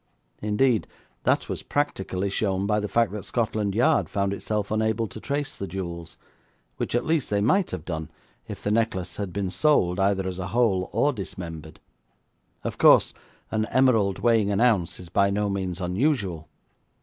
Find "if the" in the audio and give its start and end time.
8.47-8.71